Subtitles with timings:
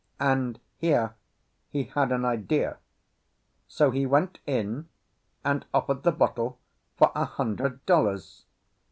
[0.19, 1.13] And here
[1.69, 2.79] he had an idea.
[3.67, 4.89] So he went in
[5.45, 6.57] and offered the bottle
[6.97, 8.45] for a hundred dollars.